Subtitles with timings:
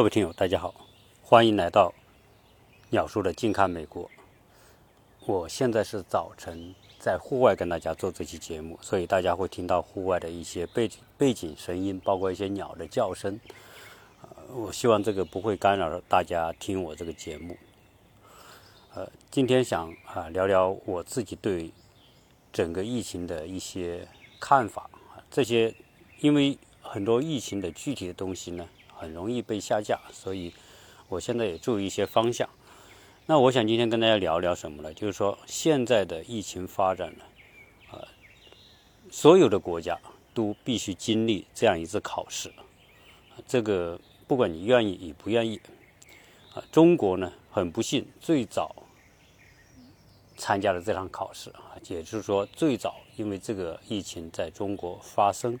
[0.00, 0.74] 各位听友，大家好，
[1.22, 1.92] 欢迎来到
[2.88, 4.10] 鸟叔的近看美国。
[5.26, 13.38] 我现在是早晨在户外跟大家做这期节目，所以大家会听到户外的一些背景背景声音，包括一些鸟的叫声。
[14.22, 17.54] 呃，我希望这个不会干扰大家听我这个节目。
[18.94, 21.70] 呃，今天想啊聊聊我自己对
[22.50, 24.08] 整个疫情的一些
[24.40, 24.88] 看法，
[25.30, 25.74] 这些
[26.20, 28.66] 因为很多疫情的具体的东西呢。
[29.00, 30.52] 很容易被下架，所以
[31.08, 32.46] 我现在也注意一些方向。
[33.24, 34.92] 那我想今天跟大家聊聊什么呢？
[34.92, 37.24] 就是说现在的疫情发展呢，
[37.92, 38.06] 呃，
[39.10, 39.98] 所有的国家
[40.34, 42.52] 都必须经历这样一次考试。
[43.46, 45.58] 这个不管你愿意与不愿意，
[46.54, 48.74] 啊，中国呢很不幸最早
[50.36, 55.58] 参加了这场考试啊，也就是说最早因为这个疫情在中国发生，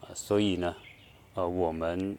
[0.00, 0.74] 啊，所以呢，
[1.34, 2.16] 呃，我们。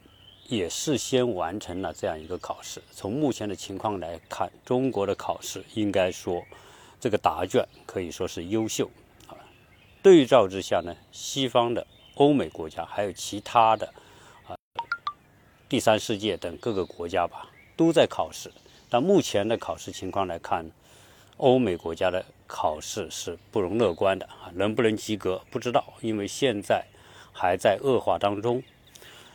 [0.52, 2.82] 也事先完成了这样一个考试。
[2.92, 6.44] 从目前的情况来看，中国的考试应该说
[7.00, 8.92] 这个答卷可以说是优秀
[9.28, 9.40] 啊。
[10.04, 13.94] 对照之下呢，西方的欧美国家还有其他的
[14.46, 14.52] 啊
[15.70, 18.52] 第三世界等各个国家吧，都在考试。
[18.90, 20.70] 但目前的考试情况来看，
[21.38, 26.86] 欧美国家的考试是不容乐观的啊，能不能及格不知道，因为现在
[27.32, 28.62] 还在恶化当中。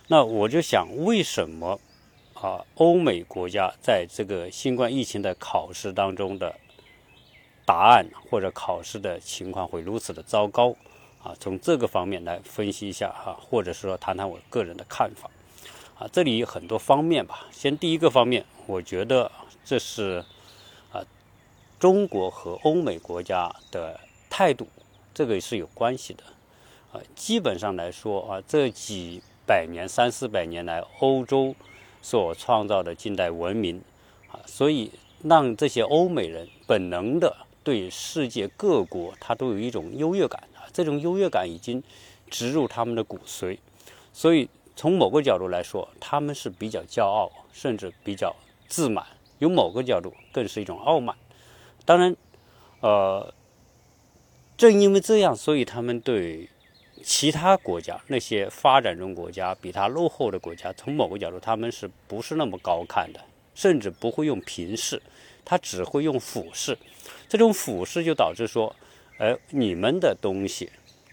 [0.08, 1.80] 那我就想，为什么
[2.34, 2.64] 啊？
[2.76, 6.54] 欧美国家在这个新冠疫情的考试当中的
[7.64, 10.76] 答案或者考试的情况会如此的糟糕
[11.20, 11.34] 啊？
[11.40, 15.28] 从这个方面来分析一下哈，或者说谈谈我个人的看法
[15.98, 16.06] 啊。
[16.12, 17.48] 这里有很多方面吧。
[17.50, 19.28] 先第一个方面，我觉得
[19.64, 20.24] 这是
[20.92, 21.02] 啊，
[21.80, 23.98] 中国和欧美国家的
[24.30, 24.68] 态度，
[25.12, 26.22] 这个是有关系的
[26.92, 27.02] 啊。
[27.16, 29.20] 基本上来说啊，这几。
[29.46, 31.54] 百年三四百年来，欧洲
[32.02, 33.80] 所创造的近代文明
[34.28, 34.90] 啊，所以
[35.22, 40.66] 让这些欧美人本能的对世界各国，他都有一种优越感啊。
[40.72, 41.82] 这种优越感已经
[42.28, 43.56] 植入他们的骨髓，
[44.12, 48.34] 所以从某个角度来说，他们是比较骄傲，甚至比较
[48.66, 49.04] 自满；
[49.38, 51.16] 有某个角度，更是一种傲慢。
[51.84, 52.16] 当然，
[52.80, 53.32] 呃，
[54.56, 56.48] 正因为这样，所以他们对。
[57.08, 63.20] 其他国家那些发展中国家比它落后的国家，从某个角度，他们是不是那么高看的？
[63.54, 65.00] 甚至不会用平视，
[65.44, 66.76] 他只会用俯视。
[67.28, 68.74] 这种俯视就导致说，
[69.18, 70.68] 哎，你们的东西，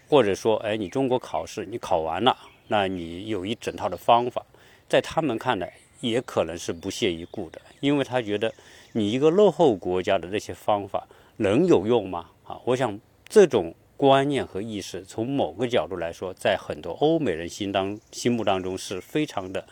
[0.08, 4.44] 或者说，哎，你中国考试你考完了，那你有一整套的方法，
[4.88, 8.52] 在他们看来也可能是不屑一顾的，因为他觉得
[8.94, 11.06] 你一个落后国家的那些方法
[11.36, 12.30] 能有用吗？
[12.42, 13.72] 啊，我想这种。
[13.96, 19.64] 观念和意识，从某个角度来说，在很多欧美人心当心目当中是非常的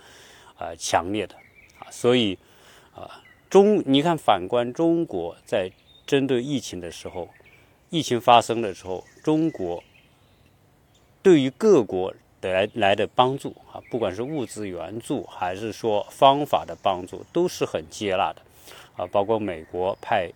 [0.56, 1.34] 啊强烈的
[1.78, 2.38] 啊，所以
[2.94, 5.71] 啊中你看反观中国在
[6.06, 7.28] 针对疫情的时候，
[7.91, 9.82] 疫情发生的时候，中国
[11.22, 18.43] 对于各国的来来的帮助啊，不管是物资援助还是说方法的帮助，都是很接纳的
[18.97, 20.31] 啊，包括美国派。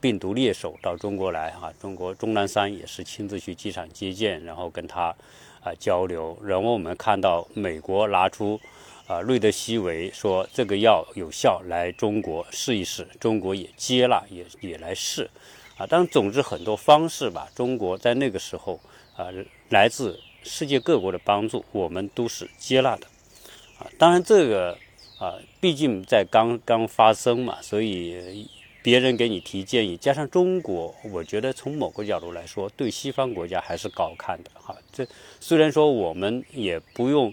[0.00, 5.14] 病毒猎手到中国来哈，中国钟南山也是亲自去机场接见，然后跟他
[5.60, 6.38] 啊交流。
[6.42, 8.60] 然后我们看到美国拿出
[9.06, 13.06] 啊瑞德西韦，说这个药有效，来中国试一试。
[13.18, 15.28] 中国也接纳，也也来试
[15.76, 15.86] 啊。
[15.88, 18.78] 但总之很多方式吧，中国在那个时候
[19.16, 19.26] 啊，
[19.70, 23.06] 来自世界各国的帮助，我们都是接纳的
[23.78, 23.86] 啊。
[23.98, 24.78] 当然这个
[25.18, 28.48] 啊，毕竟在刚刚发生嘛，所以。
[28.88, 34.74] 别人给你提建议，加上中国，我觉得从某个角度来说，对西方国家还是高看的哈。
[34.90, 35.06] 这
[35.38, 37.30] 虽然说我们也不用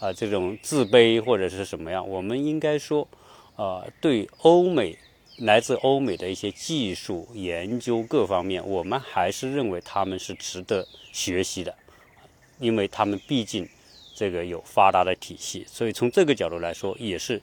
[0.00, 3.08] 啊这种自卑或者是什么样，我们应该说，
[3.56, 4.98] 呃，对欧美
[5.38, 11.74] 来自欧美的一些技术研究各方面，我们还是认为他们是值得学习的，
[12.58, 13.66] 因为他们毕竟
[14.14, 17.40] 这个有发达的体系，所以从这个角度来说，也是。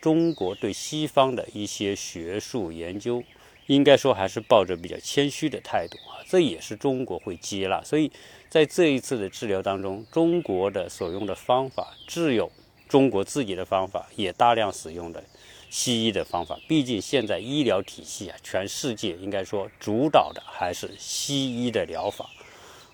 [0.00, 3.22] 中国对西方的一些学术研究，
[3.66, 7.82] 应该说还是抱着比较谦虚的态度啊，这也是中国会接纳。
[7.84, 8.10] 所以
[8.48, 12.50] 在这一次的治疗当中，中国的所用的方法，只有
[12.88, 15.22] 中国自己的方法，也大量使用的
[15.70, 16.58] 西医的方法。
[16.66, 22.28] 毕竟现在医疗体系啊，全世界应该说主导的还是西医的疗法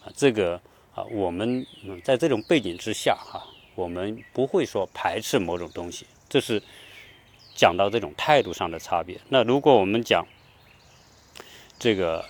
[0.05, 0.13] 啊。
[0.15, 0.61] 这个
[0.95, 1.67] 啊，我们
[2.05, 3.43] 在这种背景之下哈，
[3.75, 6.05] 我们不会说排斥某种东西。
[6.29, 6.63] 这是
[7.55, 9.21] 讲到这种态度上的差别。
[9.29, 10.27] 那如果我们讲
[11.79, 12.25] 这个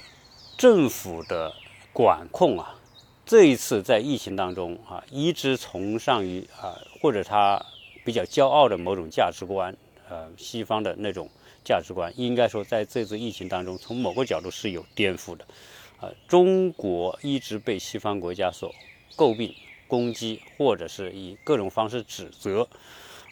[0.58, 1.54] 政府的
[1.92, 2.74] 管控啊，
[3.24, 7.64] 这一次在疫情当中啊，一直崇尚于啊，或者他
[8.04, 9.76] 比较骄傲的某种价值观，
[10.08, 11.28] 呃，西方的那种
[11.64, 15.44] 价值观，应该说在这次疫情当中，从某个角度是有颠覆的。
[15.98, 18.72] 啊，中国一直被西方国家所
[19.16, 19.54] 诟病、
[19.88, 22.68] 攻击，或者是以各种方式指责。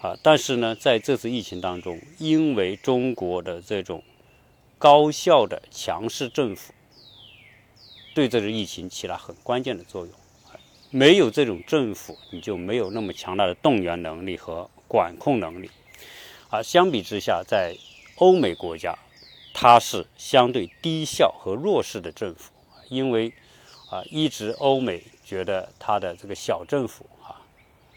[0.04, 4.02] 啊，但是呢，在这次疫情当中，因为中国的这种
[4.76, 6.74] 高效的强势政府，
[8.14, 10.14] 对这次疫情起了很关键的作用。
[10.90, 15.70] 没有这种政府，你就没有那么强大的动员能力和管控能力。
[16.50, 17.74] 啊，相比之下，在
[18.16, 18.94] 欧美国家，
[19.54, 22.52] 它是相对低效和弱势的政府，
[22.90, 23.32] 因为
[23.88, 27.06] 啊，一直欧美觉得它的这个小政府，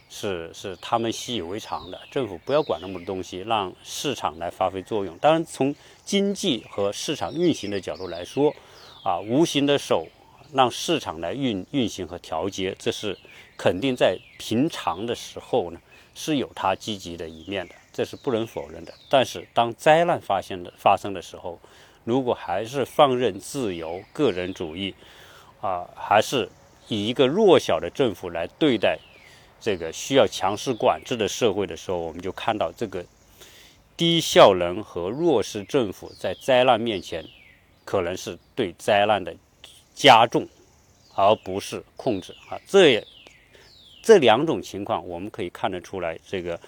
[0.09, 5.18] 是是他们习以为常的，政府不要管那么多东西，让市场来发挥作用。
[5.18, 5.74] 当然，从
[6.04, 8.54] 经济和市场运行的角度来说，
[9.04, 10.07] 啊，无形的手。
[10.54, 13.19] 让市场来运运行和调节，这是
[13.57, 15.81] 肯定在平常的时候呢
[16.15, 18.94] 是有它积极的一面的，这是不能否认的。
[19.09, 21.59] 但是当灾难发现的发生的时候，
[22.06, 24.95] 如果还是放任自由、个人主义，
[25.59, 26.48] 啊，还是
[26.88, 28.98] 以一个弱小的政府来对待
[29.59, 33.06] 这个需要强势管制的社会的时候，我们就看到这个
[33.95, 37.25] 低效能和弱势政府在灾难面前，
[37.83, 39.36] 可能是对灾难的。
[40.00, 40.48] 加重，
[41.15, 42.62] 而不是控制啊！
[42.68, 43.04] 这
[44.04, 46.59] 这两种情况，我们可以看得出来，这个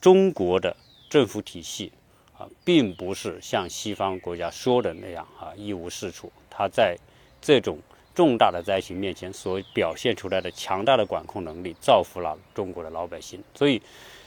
[0.00, 0.76] 中国的
[1.10, 1.90] 政府体系
[2.38, 6.30] 啊，并不是像西方国家说的那样啊一无是处。
[6.48, 6.96] 它在
[7.42, 7.80] 这种
[8.18, 13.40] 重大的灾情面前所表现出来的强大的管控能力，造福了中国的老百姓。
[13.54, 13.80] 所以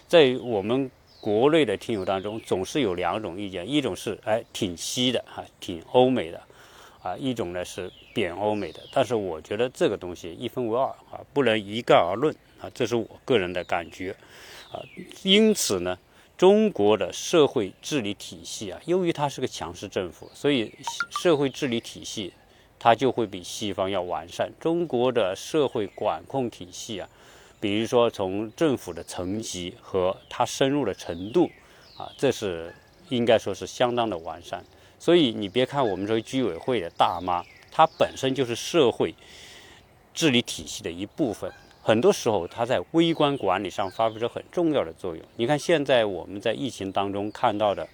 [0.08, 0.90] 在我们
[1.20, 6.42] 国内的听友当中，总是有两种意见：一种是哎挺西的哈，挺欧美的。
[7.04, 14.16] 啊，一种呢是贬欧美的，但是我觉得这个东西一分为二啊，不能一概而论啊，这是我个人的感觉
[14.72, 14.80] 啊。
[15.24, 15.98] 因此呢，
[16.38, 20.72] 中国的社会治理体系啊，由于它是个强势政府，所以
[21.10, 22.32] 社会治理体系
[22.84, 24.52] 它就会比西方要完善。
[24.60, 27.08] 中国的社会管控体系啊，
[27.60, 31.48] 比如说从政府的层级和它深入的程度
[31.96, 32.74] 啊，这是
[33.10, 34.66] 应该说是相当的完善。
[34.98, 39.14] 所以你别看我们这个居委会的大妈，她本身就是社会
[40.12, 41.52] 治理体系的一部分。
[41.84, 45.24] 很多时候，她在微观管理上发挥着很重要的作用。
[45.36, 47.88] 你看，现在我们在疫情当中看到的，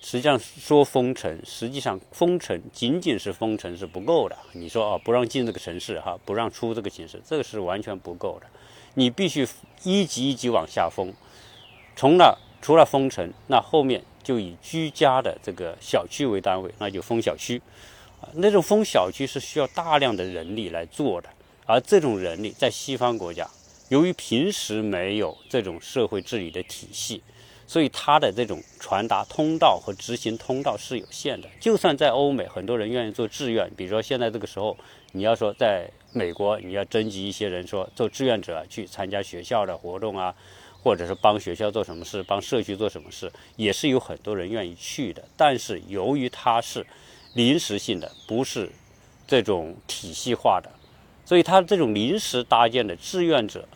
[0.00, 4.36] 实际上说封城，实际上封城仅仅是封城是不够的。
[4.52, 8.46] 你说啊，不让进这个城市哈，不让出这个城市，这个是完全不够的。
[8.94, 9.46] 你必须
[9.82, 11.12] 一级一级往下封，
[11.96, 14.02] 从那除了封城，那后面。
[14.20, 17.62] 就以居家的这个小区为单位，那就封小区，
[18.34, 21.30] 那种封小区是需要大量的人力来做的，
[21.64, 23.48] 而这种人力在西方国家，
[23.88, 27.22] 由于平时没有这种社会治理的体系，
[27.68, 31.48] 所以它的这种传达通道和执行通道是有限的。
[31.60, 34.76] 就算在欧美，很多人愿意做志愿，比如说现在这个时候，
[35.12, 40.34] 你要说在美国，你要征集一些人说做志愿者去参加学校的活动啊。
[40.80, 45.22] 或者是帮学校做什么事，帮社区做什么事，也是有很多人愿意去的。
[45.36, 46.86] 但是由于它是
[47.34, 48.70] 临时性的，不是
[49.26, 50.70] 这种体系化的，
[51.26, 53.68] 所以它这种临时搭建的志愿者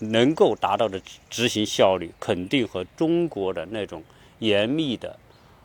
[0.00, 4.02] 能够达到的执行效率，肯定和中国的那种
[4.40, 5.18] 严密的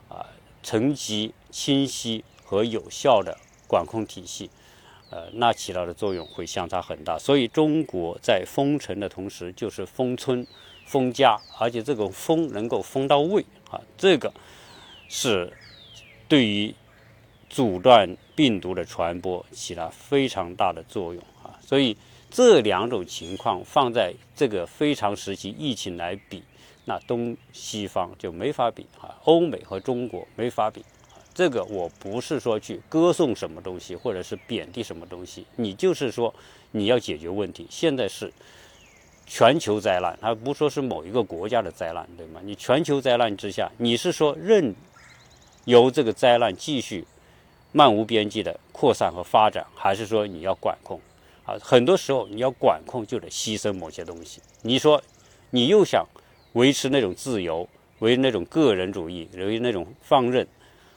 [0.08, 0.24] 啊
[0.62, 4.48] 层级清晰和有效的管控体系。
[5.08, 10.44] 呃，那起到的作用会相差很大，所以中国在封城的同时，就是封村、
[10.84, 14.34] 封家，而且这个封能够封到位啊，这个
[15.08, 15.52] 是
[16.26, 16.74] 对于
[17.48, 21.54] 阻断病毒的传播起了非常大的作用啊。
[21.64, 21.96] 所以
[22.30, 26.42] 这两种情况放在这个非常时期疫情来比，
[26.84, 30.84] 那东西方就没法比啊，欧美和中国没法比。
[31.32, 36.34] 这个我不是说去歌颂什么东西，或者是贬低什么东西，你就是说
[36.72, 37.66] 你要解决问题。
[37.70, 38.32] 现在是
[39.26, 42.40] 全球灾难，它不说是某一个国家的灾难，对吗？
[42.42, 44.74] 你全球灾难之下，你是说任
[45.66, 47.06] 由这个灾难继续
[47.72, 50.98] 漫无边际的扩散和发展，还是说你要管控？
[51.46, 54.42] 啊，很多时候你要管控就得牺牲某些东西。
[54.62, 55.00] 你说
[55.50, 56.04] 你又想
[56.54, 57.68] 维持那种自由，
[58.00, 60.46] 维那种个人主义，维那种放任。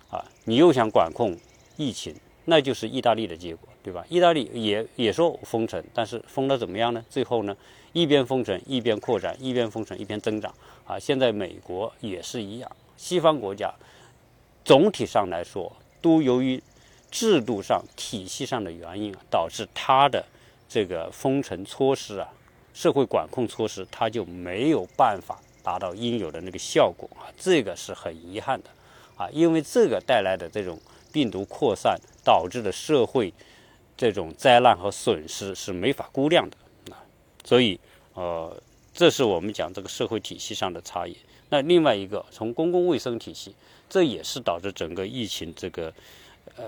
[0.10, 1.38] 啊，你又想管控
[1.78, 2.16] 疫情，
[2.46, 4.04] 那就是意大利的结果，对吧？
[4.10, 7.06] 意大利也也说封城，但是封的怎么样呢？
[7.12, 7.56] 最后呢，
[7.94, 10.52] 一边封城一边扩展，一边封城一边增长。
[10.84, 13.72] 啊，现在美国也是一样，西方国家
[14.66, 16.60] 总体上来说，都由于
[17.12, 20.26] 制度上、体系上的原因啊，导致它的
[20.70, 22.32] 这个封城措施啊，
[22.74, 28.70] 社会管控措施，它就没有办法达到应有的那个效果啊，这个是很遗憾的
[29.18, 30.80] 啊，因为这个带来的这种
[31.12, 33.34] 病毒扩散导致的社会
[33.98, 36.56] 这种灾难和损失是没法估量的
[36.94, 37.02] 啊，
[37.44, 37.80] 所以
[38.14, 38.56] 呃，
[38.94, 41.18] 这是我们讲这个社会体系上的差异。
[41.50, 43.56] 那另外一个从公共卫生体系，
[43.90, 45.92] 这也是导致整个疫情这个
[46.56, 46.66] 呃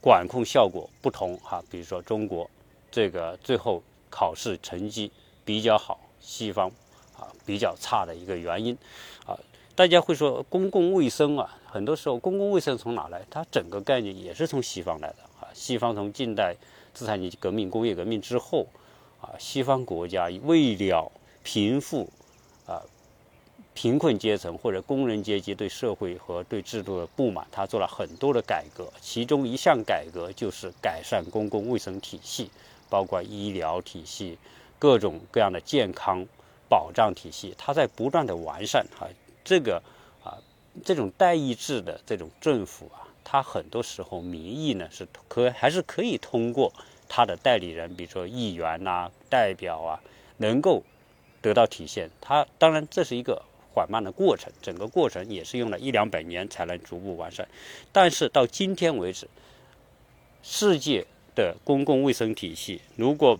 [0.00, 2.50] 管控效果不同哈，比如说中国
[2.90, 5.10] 这个最后考试成绩。
[5.46, 6.68] 比较好，西方
[7.16, 8.76] 啊比较差的一个原因
[9.24, 9.38] 啊，
[9.76, 13.24] 大家会说公共卫生啊，很多时候公共卫生从哪来？
[13.30, 15.46] 它整个概念也是从西方来的啊。
[15.54, 16.56] 西方从近代
[16.92, 18.66] 资产阶级革命、工业革命之后
[19.20, 21.12] 啊，西方国家为了
[21.44, 22.10] 贫富
[22.66, 22.82] 啊
[23.72, 32.50] 贫困阶层或者工人阶级对社会和对制度的不满，他做了很多的改革，其中一项改革就是改善公共卫生体系，
[32.88, 34.38] 包括医疗体系。
[34.78, 36.26] 各种各样的健康
[36.68, 39.08] 保障体系，它在不断的完善啊，
[39.42, 39.82] 这个
[40.22, 40.36] 啊，
[40.84, 46.70] 这种代议制的这种政府啊，它很多时候民意呢是可还是可以通过
[47.08, 49.98] 他的代理人，比如说议员呐、代表啊，
[50.36, 50.82] 能够
[51.40, 52.10] 得到体现。
[52.20, 57.48] 它当然这是一个缓慢的过程，整个过程也是用了一两百年才能逐步完善。
[57.92, 59.26] 但是到今天为止，
[60.42, 63.38] 世界的公共卫生体系如果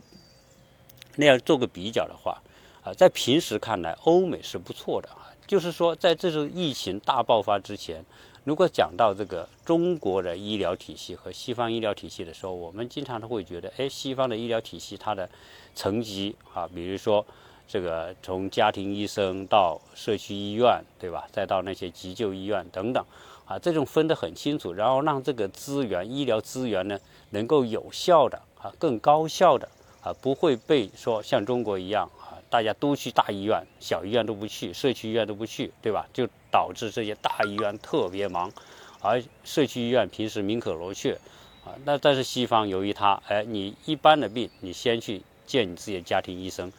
[1.17, 2.41] 那样做个比较的话，
[2.85, 5.33] 啊，在平时看来，欧美是不错的啊。
[5.47, 8.05] 就是说，在这次疫情大爆发之前，
[8.45, 15.29] 如果讲到这个中国的医疗体系和西方医疗体系的时候，我们经常都会觉得，哎，西方的医疗体系它的
[15.75, 17.25] 层级啊，比如说
[17.67, 21.27] 这个从家庭医生到社区医院，对吧？
[21.33, 23.05] 再到那些急救医院等等，
[23.47, 26.99] 啊，这种分得很清楚，然后让这个资源、医疗资源呢，
[27.31, 29.69] 能够有效的啊，更高效的。
[30.03, 36.07] 啊，不会被说像中国一样啊，大家都去大医院，小医院都不去，社区医院都不去，对吧？
[36.13, 38.53] 就导致这些大医院特别忙，
[39.01, 41.19] 而社区医院平时名可罗雀，
[41.65, 46.73] 啊，那但是西方由于它，哎，你一般的病，你先去见你自己的家庭医生，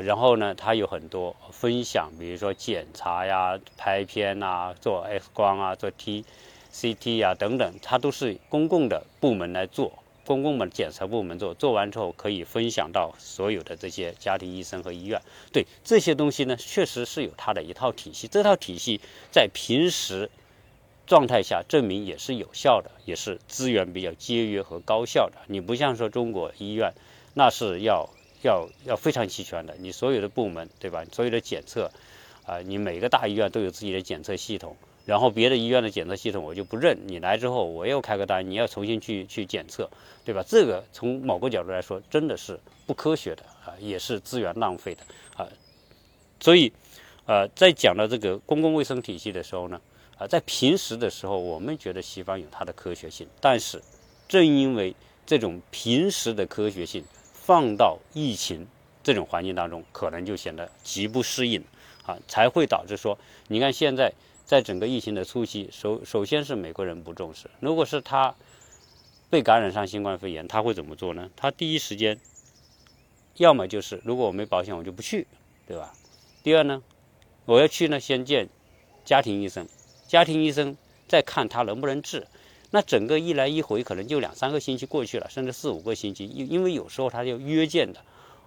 [0.00, 6.24] 然后呢，它有很多分享，比如说检查呀、拍片呐、做 X 光啊、做 T
[6.72, 9.92] CT 啊等等，它都是公共的部门来做。
[10.26, 15.20] 公共的检查部门做，做完之后可以分享到所有的这些家庭医生和医院。
[15.52, 18.26] 对这些东西呢，确实是有它的一套体系。
[18.26, 20.30] 这套体系在平时
[21.06, 25.36] 状态下证明也是有效的，也是资源比较节约和高效的。
[25.46, 26.94] 你不像说中国医院，
[27.34, 28.08] 那是要
[28.44, 29.74] 要要非常齐全的。
[29.78, 31.04] 你所有的部门，对吧？
[31.10, 31.90] 所有的检测，
[32.46, 34.76] 啊，你每个大医院都有自己的检测系统。
[35.06, 39.90] 然后别的医院的检测系统我就不认，你来之后我又开个单，你要重新去去检测，
[40.24, 40.42] 对吧？
[40.48, 45.02] 这个从某个角度来说真的是不科学的啊，也是资源浪费的
[45.36, 45.46] 啊。
[46.40, 46.72] 所以，
[47.26, 49.78] 呃，在讲到这个公共卫生体系的时候呢，
[50.16, 53.82] 啊，在平时的时候我们觉得西方有它的科学性，但是
[54.26, 54.96] 正因为
[55.26, 57.04] 这种平时的科学性
[57.46, 58.66] 放到疫情
[59.02, 61.62] 这种环境当中，可能就显得极不适应
[62.04, 64.12] 啊，才会导致说，你看现在。
[64.46, 67.48] 在整个疫情的初期，首首先是美国人不重视。
[67.60, 68.34] 如果是他
[69.30, 71.30] 被感染上新冠肺炎，他会怎么做呢？
[71.34, 72.20] 他第一时间，
[73.36, 75.26] 要么就是如果我没保险，我就不去，
[75.66, 75.94] 对吧？
[76.42, 76.82] 第二呢，
[77.46, 78.50] 我要去呢，先见
[79.02, 79.66] 家庭医生，
[80.06, 80.76] 家庭医生
[81.08, 82.26] 再看他能不能治。
[82.74, 86.26] 那整个一来一回，可能就两三个星期过去了，甚至四五个星期。
[86.26, 88.00] 因因为有时候他要约见的，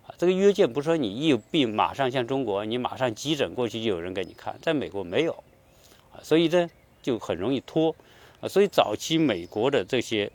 [0.06, 5.32] 啊，这个约见不是说你一有病马上像中国，你马上急诊过去就有人给你看，在美国没有。
[6.12, 6.70] 啊所以呢，
[7.02, 7.96] 就很容易拖
[8.42, 8.50] 啊。
[8.50, 10.30] 所以早期美国的这些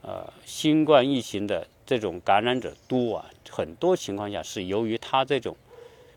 [0.00, 5.54] 呃新冠疫情的这种感染者多啊，很多情况下是由于他这种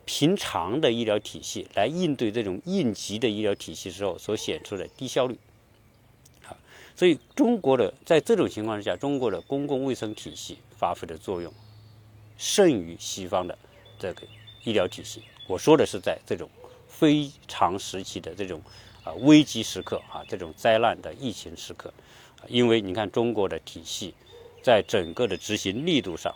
[0.05, 5.37] 平常的医疗体系来应对这种应急的医疗体系时候所显出的低效率。
[6.97, 11.53] 所以中国的在这种情况之下，中国的公共卫生体系发挥的作用
[12.37, 13.57] 胜于西方的
[13.97, 14.27] 这个
[14.65, 15.23] 医疗体系。
[15.47, 16.49] 我说的是在这种
[16.89, 18.61] 非常时期的这种。
[19.03, 21.93] 啊，危机时刻啊，这种灾难的疫情时刻，
[22.49, 24.13] 因为你看中国的体系，
[24.61, 26.35] 在整个的执行力度上，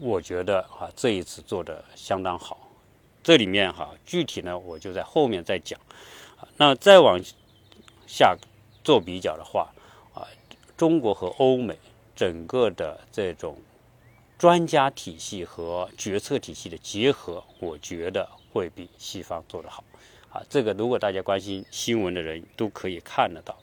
[0.00, 2.68] 我觉得啊，这一次做的相当好。
[3.22, 5.78] 这里面哈，具体呢，我就在后面再讲。
[6.56, 7.20] 那再往
[8.08, 8.36] 下
[8.84, 9.72] 做比较的话，
[10.14, 10.26] 啊，
[10.76, 11.78] 中国和欧美
[12.14, 13.56] 整个的这种
[14.38, 19.84] 专家体系和决策体系的结合，我觉得会比西方做得好。
[20.30, 23.56] 啊，这个如果大家关心新闻的人都可以看得到，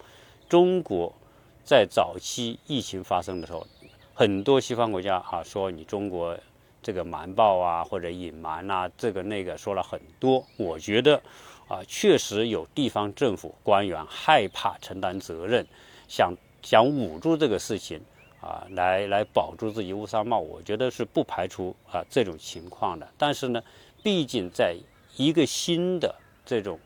[0.47, 1.13] 中国
[1.63, 3.65] 在早期疫情发生的时候，
[4.13, 6.37] 很多西方国家啊说你中国
[6.81, 10.45] 这个瞒报啊或者隐瞒啊，这个那个说了很多。
[10.57, 11.21] 我觉得
[11.69, 15.65] 啊，确实有地方政府官员害怕承担责任，
[16.09, 18.01] 想想捂住这个事情
[18.41, 20.39] 啊，来来保住自己乌纱帽。
[20.39, 23.07] 我觉得是不排除啊这种情况的。
[23.17, 23.63] 但是呢，
[24.03, 24.75] 毕竟在
[25.15, 26.13] 一个新的
[26.45, 26.77] 这种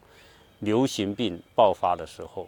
[0.60, 2.48] 流行病爆发的时候。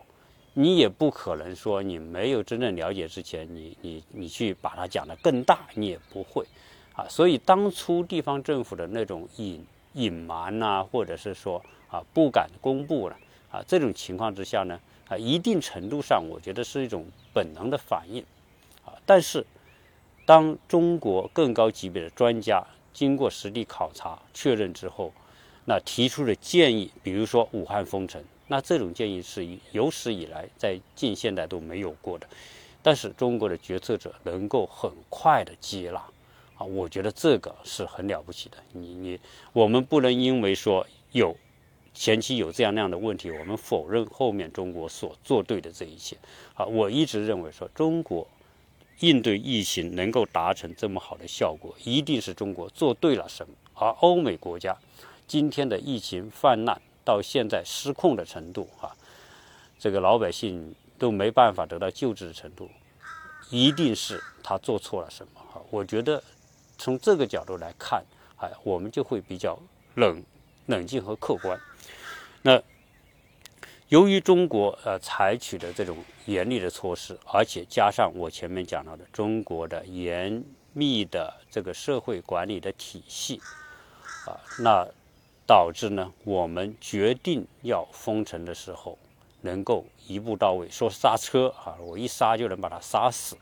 [0.58, 6.46] 你也不可能说你没有真正了解之前，你你你去把它讲得更大，你也不会，
[6.94, 9.62] 啊，所以当初地方政府的那种隐
[9.96, 11.62] 隐瞒呐，或者是说
[11.96, 13.18] 啊不敢公布了，
[13.50, 18.22] 啊这种情况之下呢，啊一定程度上我觉得是一种本能的反应，
[18.84, 19.46] 啊，但是
[20.26, 22.62] 当中国更高级别的专家
[22.92, 25.14] 经过实地考察确认之后，
[25.64, 28.22] 那提出的建议，比如说武汉封城。
[28.48, 32.28] 那这种建议是有史以来在近现代都没有过的，
[32.84, 35.98] 但是中国的决策者能够很快的接纳，
[36.56, 38.58] 啊，我觉得这个是很了不起的。
[38.74, 39.20] 你你
[39.52, 41.36] 我们不能因为说有
[41.96, 46.16] 前期有这样那样的问题，我们否认后面中国所做对的这一切。
[46.54, 48.28] 啊，我一直认为说中国
[49.00, 53.56] 应对疫情能够达成这么好的效果，一定是中国做对了什么。
[53.74, 54.78] 而欧美国家
[55.26, 56.80] 今天的疫情泛滥。
[57.06, 58.90] 到现在失控的程度啊，
[59.78, 62.68] 这个老百姓都没办法得到救治的程度，
[63.52, 65.62] 一定是他做错了什么啊？
[65.70, 66.24] 我觉得
[66.80, 68.04] 从这个角度来看，
[68.38, 69.56] 哎，我们就会比较
[69.94, 70.20] 冷
[70.66, 71.56] 冷静和客观。
[72.46, 72.62] 那
[73.90, 75.98] 由于中国呃采取的这种
[76.28, 83.42] 严厉的措施，而且加上我前面讲到的中国的严密的这个社会管理的体系
[84.28, 84.88] 啊，那。
[85.48, 88.98] 导致呢，我们决定要封城的时候，
[89.42, 90.68] 能够一步到位。
[90.72, 93.36] 说刹车啊，我一刹就能把它刹死。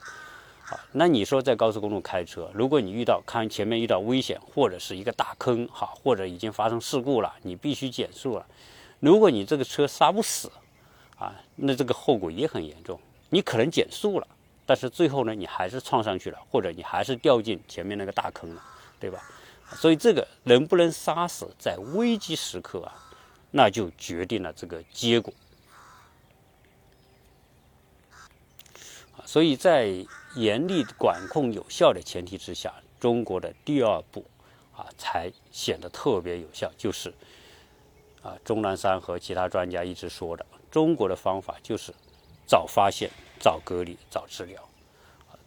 [0.67, 8.45] 啊，那你说在高速公路开车，如果你遇到看前面遇到危险，或者是一个大坑，哈，或者已经发生事故了，你必须减速了。
[9.03, 10.49] 如果你这个车刹不死，
[11.17, 12.97] 啊，那这个后果也很严重。
[13.29, 14.25] 你可能减速了，
[14.65, 18.63] 但是最后呢，你还是撞上去了，或者你还是掉进前面那个大坑了，
[19.01, 19.21] 对吧？
[19.75, 22.95] 所以这个能不能杀死在危机时刻啊，
[23.51, 25.33] 那就决定了这个结果。
[29.25, 29.93] 所以在
[30.35, 34.23] 严厉管控有效的前提之下，中国的第二步
[34.73, 37.13] 啊才显得特别有效，就是
[38.23, 41.93] 啊钟南山和其他专家一直说的，中国的方法就是
[42.47, 44.67] 早发现、早隔离、早治疗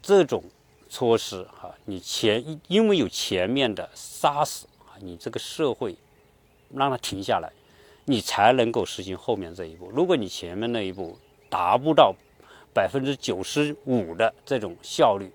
[0.00, 0.44] 这种。
[0.88, 5.96] 措施哈，你前因为有前面的杀死啊，你这个社会
[6.72, 7.52] 让它停下来，
[8.04, 9.90] 你才能够实行后面这一步。
[9.90, 11.18] 如果你前面那一步
[11.50, 12.14] 达不到
[12.72, 15.28] 百分之九十五的这种效率，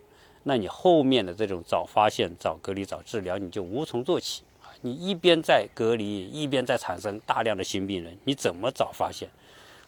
[0.44, 4.44] 那你后面的这种早发现、早隔离、早治疗，你就无从做起。
[4.82, 9.30] 你一边在隔离，一边在产生大量的新病人，你怎么早发现？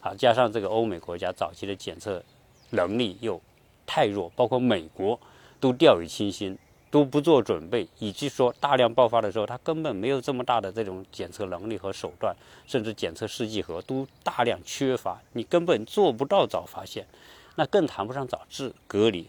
[0.00, 2.22] 啊，加上这个欧美国家早期的检测
[2.70, 3.40] 能力又
[3.86, 5.18] 太弱，包括美国。
[5.60, 6.58] 都掉以轻心，
[6.90, 17.06] 都不做准备，以及说大量爆发的时候，他根本没有这么大的这种检测能力和手段，甚至检测试剂盒都大量缺乏，你根本做不到早发现，
[17.54, 19.26] 那更谈不上早治隔离，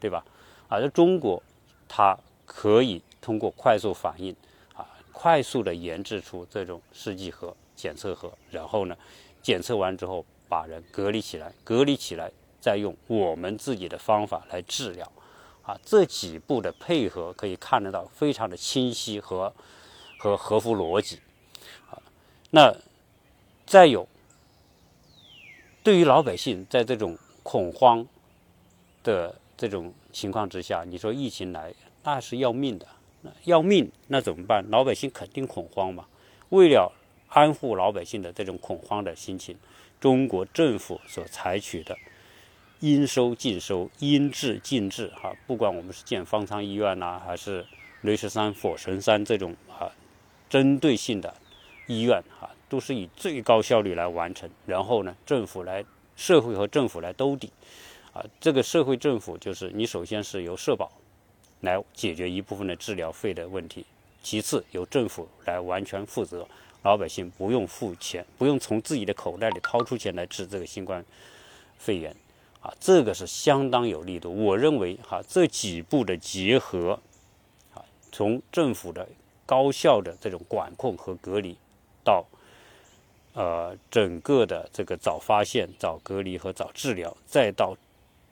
[0.00, 0.24] 对吧？
[0.68, 1.42] 啊，在中国，
[1.86, 4.34] 它可以通过快速反应，
[5.20, 8.96] 快速的研制出这种试剂盒、检测盒，然后呢，
[9.42, 15.10] 检测完之后把人隔离起来，隔离起来，再用我们自己的方法来治疗。
[15.62, 19.52] 啊，这几步的配合可以看得到，非常的清晰和
[20.20, 21.16] 和合乎逻辑。
[21.90, 21.98] 啊，
[22.50, 22.72] 那
[23.66, 24.06] 再有，
[25.82, 28.06] 对于老百姓在这种恐慌
[29.02, 32.86] 的这种情况之下，你说疫情来，那是要命的，
[33.44, 34.64] 要命，那怎么办？
[34.70, 36.06] 老百姓肯定恐慌嘛。
[36.50, 36.92] 为了
[37.28, 39.56] 安抚老百姓的这种恐慌的心情，
[40.00, 41.96] 中国政府所采取的。
[42.80, 47.66] 应收尽收，应治尽治，哈，不管我们是建方舱医院呐，还是
[48.02, 49.90] 雷石山、火神山这种啊，
[50.48, 51.34] 针对性的
[51.88, 54.48] 医院，哈，都是以最高效率来完成。
[54.64, 57.50] 然后呢，政府来，社会和政府来兜底，
[58.12, 60.88] 啊，这个社会政府就是你首先是由社保
[61.60, 63.84] 来解决一部分的治疗费的问题，
[64.22, 66.46] 其次由政府来完全负责，
[66.82, 71.04] 老百姓不用付钱，不用从自己的口袋里掏出钱来治这个新冠
[71.78, 72.14] 肺炎。
[72.60, 74.34] 啊，这个是相当有力度。
[74.34, 76.98] 我认为，哈，这几步的结合，
[77.72, 77.78] 啊，
[78.10, 79.08] 从政府的
[79.46, 81.56] 高效的这种管控和隔离，
[82.02, 82.24] 到
[83.34, 87.76] 呃整个的这个早发现、早隔离和早治疗，再到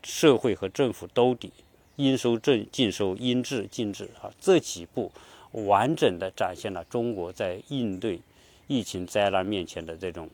[0.03, 1.53] 社会和政府兜底，
[1.97, 5.11] 应收正尽收，应治尽治啊，这几步
[5.53, 8.21] 完整的展现了中国在应对
[8.67, 10.29] 疫情灾难面前的这种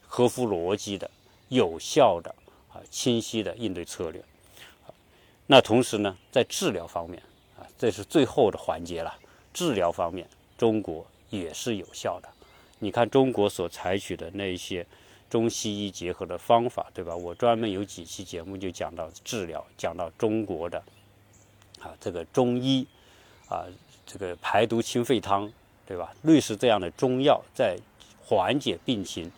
[0.00, 1.10] 合乎逻辑的、
[1.48, 2.34] 有效的
[2.72, 4.22] 啊、清晰的应对策略。
[5.46, 7.22] 那同时呢，在治疗方面
[7.58, 9.14] 啊，这是最后的环节了。
[9.52, 12.28] 治疗方面，中国也是有效的。
[12.78, 14.86] 你看中国所采取的那些
[15.32, 17.16] 中西医结合的方法，对吧？
[17.16, 20.78] 我专门有几期节目就讲到治疗，讲到中国的
[21.80, 22.86] 啊这个中医
[23.48, 23.64] 啊
[24.04, 25.50] 这个排毒清肺汤，
[25.86, 26.12] 对吧？
[26.20, 27.78] 类似这样的中药在
[28.22, 29.32] 缓解病情，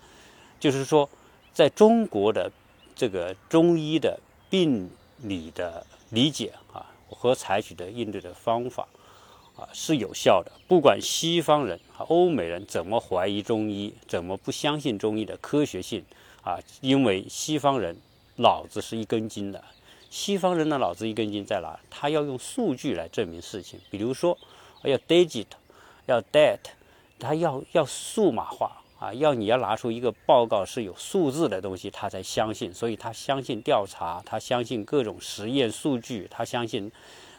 [0.58, 1.08] 就是说，
[1.52, 2.50] 在中国的
[2.96, 4.18] 这个中医的
[4.50, 8.88] 病理的理解啊和采取的应对的方法。
[9.56, 10.50] 啊，是有效的。
[10.66, 16.04] 不管西方人和、欧美人怎么怀疑中医，怎么不相信中医的科学性，
[16.42, 17.96] 啊，因为西方人
[18.36, 19.62] 脑子是一根筋的。
[20.10, 21.78] 西方人的脑子一根筋在哪？
[21.90, 23.80] 他要用数据来证明事情。
[23.90, 24.36] 比如说，
[24.82, 25.46] 要 digit，
[26.06, 26.58] 要 data，
[27.18, 32.72] 他要要数码化啊，要你要拿出一个报告是有数字的东西，他才相信。
[32.72, 36.90] 所以他相信调查，他相信各种实验数据，他相信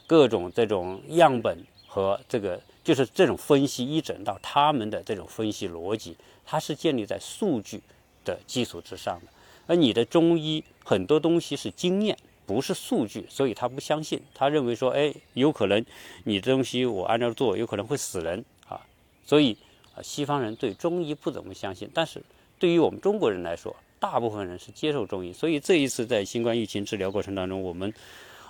[0.06, 1.66] 各种这种样本。
[1.96, 6.14] 和这个就是这种分析一整到他们的这种分析逻辑，
[6.46, 7.82] 它是建立在数据
[8.26, 9.32] 的基础之上的。
[9.66, 14.22] 而你的中医很多东西是经验，不是数据，所以他不相信。
[14.34, 15.86] 他认为说，哎，有可能
[16.26, 18.86] 你这东西我按照做，有可能会死人啊。
[19.26, 19.56] 所以
[19.96, 21.90] 啊，西方人对中医不怎么相信。
[21.94, 22.22] 但是
[22.60, 25.32] 对于我们中国人来说，大部分人是接受中医。
[25.32, 27.94] 所以这一次在新冠疫情治疗过程当中，我们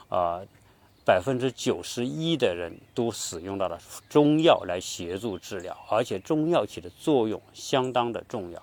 [0.09, 0.41] 啊。
[1.05, 8.59] 百分之九十一的人都使用到了中药来协助治疗，而且中药起的作用相当的重要。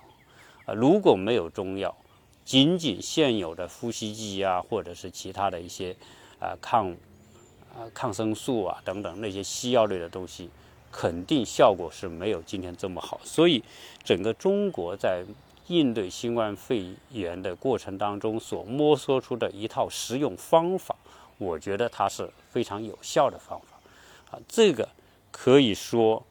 [0.65, 1.95] 啊，如果没有中药，
[2.43, 5.95] 仅仅现有的呼吸机啊，或者是其他的一些
[6.39, 6.91] 啊抗
[7.73, 10.49] 啊抗生素啊等等那些西药类的东西，
[10.91, 13.21] 肯定效果是没有今天这么好。
[13.23, 13.63] 所以，
[14.03, 15.23] 整个中国在
[15.67, 20.93] 应对新冠肺炎的过程当中所摸索出的一套实用方法。
[21.43, 24.87] 我觉得它是非常有效的方法，啊，这个
[25.31, 26.23] 可以说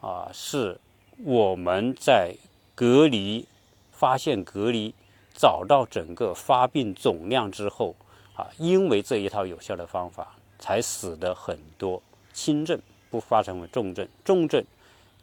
[0.00, 0.78] 啊是
[1.24, 2.34] 我们在
[2.74, 3.46] 隔离、
[3.92, 4.94] 发现隔离、
[5.34, 7.94] 找到整个发病总量之后，
[8.34, 12.02] 啊，因为这一套有效的方法，才使得很多
[12.32, 12.80] 轻症
[13.10, 14.64] 不发展为重症，重症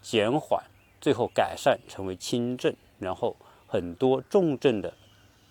[0.02, 0.64] 减缓，
[1.02, 4.94] 最后改善成为轻症，然后很多重症的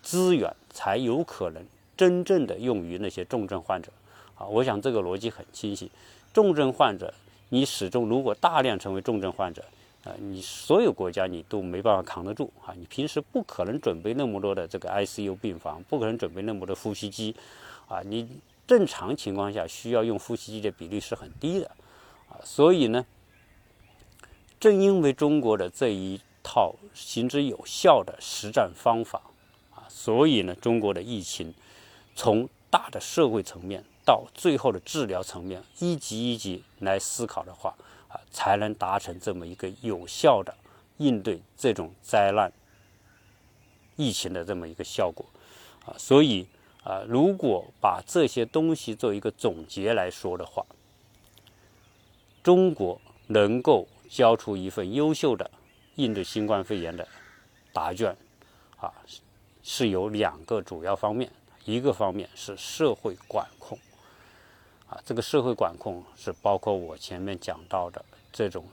[0.01, 1.65] 资源才有可能。
[1.97, 3.91] 真正的用于那些重症患者，
[4.35, 5.91] 啊，我想这个逻辑很清晰。
[6.31, 7.11] 重症患者，
[7.49, 9.65] 你始终如果大量成为重症患者，
[10.03, 12.73] 啊，你所有国家你都没办法扛得住啊！
[12.77, 17.35] 你平时不可能准备那么多的这个 ICU 病房，不可能准备那么多呼吸机，
[17.87, 18.29] 啊，你
[18.67, 21.71] 正常情况下需要用呼吸机的比例是很低的，
[22.29, 23.03] 啊，所以呢，
[24.59, 29.21] 正因为中国的这一套行之有效的实战方法，
[29.73, 31.51] 啊，所以呢，中国的疫情。
[32.17, 37.75] 从大的社会层面到最后的治疗层面，一级一级来思考的话，
[38.07, 40.51] 啊，才能达成这么一个有效的
[40.97, 42.51] 应对这种灾难
[43.95, 45.23] 疫情的这么一个效果，
[45.85, 46.47] 啊，所以
[46.83, 50.65] 啊，如果把这些东西做一个总结来说的话，
[52.41, 55.51] 中国能够交出一份优秀的
[55.95, 57.07] 应对新冠肺炎的
[57.71, 58.17] 答卷，
[58.77, 58.91] 啊，
[59.61, 61.31] 是有两个主要方面。
[61.67, 63.77] 一个方面是社会管控，
[64.87, 68.63] 啊，这个社会管控是包括我前面讲到的这种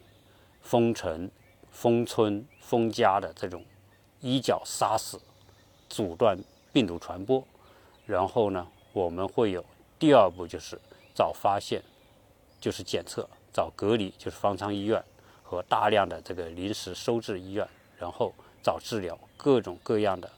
[0.62, 1.28] 封城、
[1.72, 3.64] 封村、封家的这种
[4.20, 5.20] 一脚杀死、
[5.88, 6.38] 阻断
[6.72, 7.44] 病毒传播。
[8.06, 9.64] 然后呢，我们会有
[9.98, 10.80] 第二步，就是
[11.12, 11.82] 早发现，
[12.60, 15.02] 就是检测；早隔离，就是方舱医院
[15.42, 17.66] 和大量的这个临时收治医院。
[17.98, 20.30] 然后早治疗，各种各样的。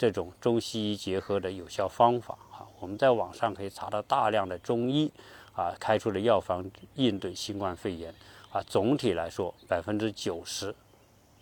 [0.00, 5.12] 这种中西医结合的有效方法啊，我们在网上可以查到大量的中医
[5.52, 8.14] 啊开出的药方应对新冠肺炎
[8.50, 10.74] 啊，总体来说百分之九十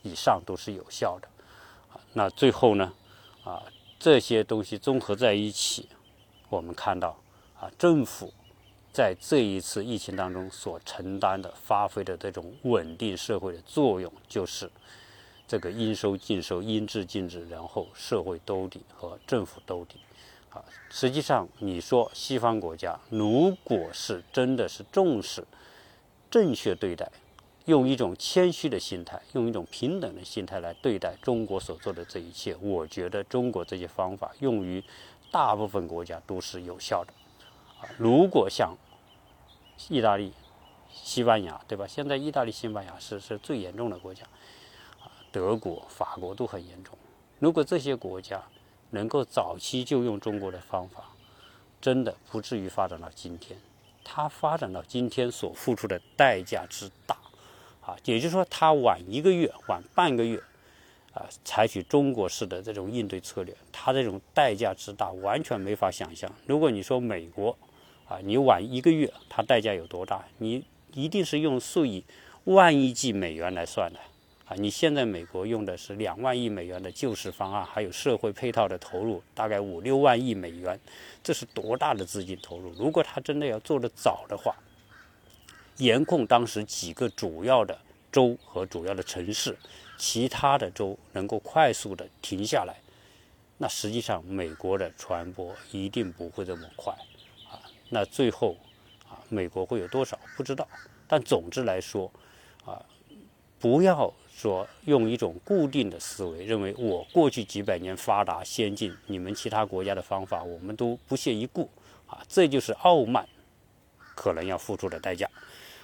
[0.02, 1.28] 以上都是有效的
[1.92, 2.02] 啊。
[2.14, 2.92] 那最后呢
[3.44, 3.62] 啊，
[3.96, 5.88] 这些东西综合在一起，
[6.48, 7.16] 我们看到
[7.60, 8.34] 啊，政府
[8.92, 14.68] 在这一次疫情当中所承担的、发挥的这种稳定社会的作用，就是。
[15.48, 19.98] 这个应收尽收，应治尽治，然后社会兜底和政府兜底，
[20.50, 25.42] 啊，实际上你说西方国家如果是真的是重视
[26.30, 27.10] 正确对待，
[27.64, 34.84] 用一种谦虚的心态，用一种平等的心态来对待中国所做的这一切，我觉得中国这些方法用于
[35.32, 37.12] 大部分国家都是有效的，
[37.80, 38.76] 啊，如果像
[39.88, 40.34] 意大利、
[40.90, 41.86] 西班牙，对吧？
[41.86, 44.26] 现在意大利、西班牙是是最严重的国家，
[45.32, 46.96] 德国、法国都很严重。
[47.38, 48.42] 如果这些国家
[48.90, 51.04] 能够早期就用中国的方法，
[51.80, 53.58] 真的不至于发展到今天。
[54.04, 57.16] 它发展到今天所付出的代价之大，
[57.80, 60.42] 啊，也就是说，它晚一个月、晚半个月。
[61.14, 66.30] 啊，采取中国式的这种应对策略，它这种代价之大，完全没法想象。
[66.46, 67.56] 如果你说美国，
[68.06, 70.24] 啊，你晚一个月，它代价有多大？
[70.36, 72.04] 你一定是用数以
[72.44, 73.98] 万亿计美元来算的。
[74.48, 80.80] 啊，你现在美国用的是两万亿美元的救市方案，还有社会配套的投入，大概五六万亿美元，
[81.22, 82.72] 这是多大的资金投入？
[82.72, 84.56] 如果他真的要做得早的话，
[85.76, 87.78] 严控当时几个主要的
[88.10, 89.56] 州和主要的城市。
[90.00, 92.76] 其他的州能够快速的停下来，
[93.56, 96.94] 那实际上美国的传播一定不会这么快，
[97.50, 97.58] 啊，
[97.88, 98.56] 那最后
[99.08, 100.68] 啊，美国会有多少不知道，
[101.08, 102.08] 但总之来说，
[102.64, 102.80] 啊，
[103.58, 111.68] 不要说用一种固定的思维，认为我过去几百年发达先进，你们其他国家的方法我们都不屑一顾，
[112.06, 113.28] 啊，这就是傲慢
[114.14, 115.28] 可能要付出的代价。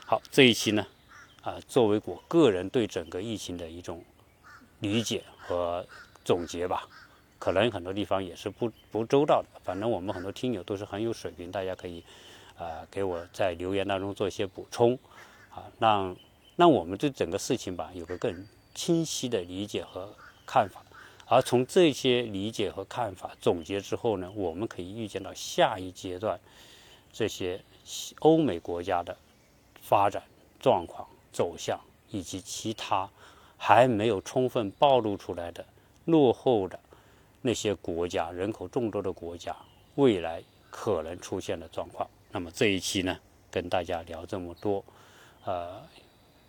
[0.07, 0.87] 好，这一期呢。
[1.43, 4.03] 啊，作为我个人对整个疫情的一种
[4.81, 5.87] 理解和
[6.25, 6.89] 总结吧，
[7.39, 9.61] 可能很多地方也是不不周到的。
[9.63, 12.03] 反正我们很多听友都是很有水平，大家可以
[12.57, 14.99] 啊给我在留言当中做一些补充，
[15.51, 16.17] 啊，让
[16.57, 20.15] 那我们对整个事情吧有个更清晰的理解和
[20.47, 20.83] 看法。
[21.27, 26.39] 而从这些理解和看法总结之后呢，我们可以预见到下一阶段
[27.13, 27.61] 这些
[28.21, 29.17] 欧美国家的
[29.81, 30.23] 发展
[30.61, 31.09] 状况。
[31.35, 31.81] 走向
[32.13, 33.11] 以及其他
[33.57, 35.67] 还没有充分暴露出来的
[36.05, 36.79] 落后的
[37.43, 39.57] 那些国家、人口众多的国家
[39.97, 40.41] 未来
[40.71, 42.09] 可能出现的状况。
[42.31, 43.19] 那么这一期呢，
[43.51, 44.85] 跟大家聊这么多，
[45.45, 45.83] 呃，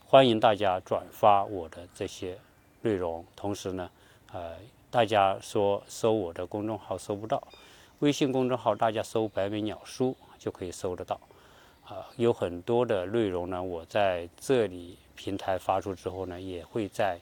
[0.07, 2.37] 欢迎大家转发我的这些
[2.81, 3.25] 内容。
[3.35, 3.89] 同时呢，
[4.31, 4.53] 呃，
[4.91, 7.41] 大家说搜我的公众号搜不到，
[7.99, 11.19] 微信公众号大家搜“白眉鸟书”就可以搜得到。
[11.85, 17.19] 啊，有很多的内容呢，我在这里平台发出之后呢，也会在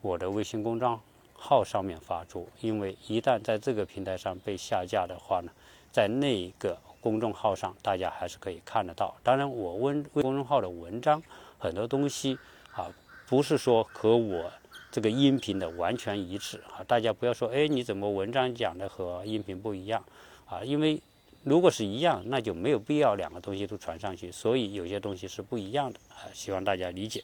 [0.00, 0.98] 我的微信公众
[1.34, 2.48] 号上面发出。
[2.60, 5.50] 因为一旦在这个平台上被下架的话呢，
[5.90, 9.16] 在那个公众号上大家还是可以看得到。
[9.24, 11.20] 当然，我微公众号的文章
[11.60, 12.36] 很多东西
[12.72, 12.90] 啊，
[13.28, 14.50] 不是说和我
[14.90, 16.82] 这个音频的完全一致啊。
[16.88, 20.02] 大家不要说，哎，你怎么文章讲的和音频不一样
[20.46, 20.64] 啊？
[20.64, 21.00] 因为
[21.44, 27.22] 如果是一样，那就没有必要两个东西都传上去，所以有些东西是不一样的啊，希望大家理解。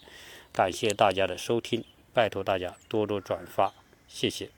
[0.52, 1.82] 感谢大家的收听，
[2.14, 3.72] 拜托大家多多转发，
[4.06, 4.50] 谢谢。